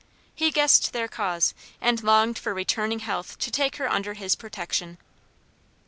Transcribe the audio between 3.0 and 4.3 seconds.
health to take her under